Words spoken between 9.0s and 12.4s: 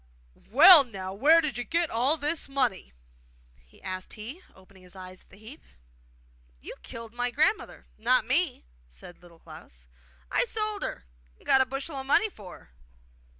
Little Klaus. 'I sold her, and got a bushel of money